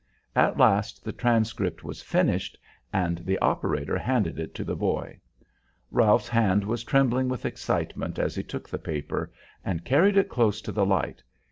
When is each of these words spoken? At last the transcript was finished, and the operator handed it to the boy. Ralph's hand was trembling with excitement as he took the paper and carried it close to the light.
At 0.35 0.57
last 0.57 1.05
the 1.05 1.11
transcript 1.13 1.83
was 1.83 2.01
finished, 2.01 2.57
and 2.91 3.19
the 3.19 3.37
operator 3.37 3.99
handed 3.99 4.39
it 4.39 4.55
to 4.55 4.63
the 4.63 4.75
boy. 4.75 5.19
Ralph's 5.91 6.27
hand 6.29 6.63
was 6.63 6.83
trembling 6.83 7.29
with 7.29 7.45
excitement 7.45 8.17
as 8.17 8.33
he 8.33 8.41
took 8.41 8.67
the 8.67 8.79
paper 8.79 9.31
and 9.63 9.85
carried 9.85 10.17
it 10.17 10.27
close 10.27 10.59
to 10.61 10.71
the 10.71 10.87
light. 10.87 11.21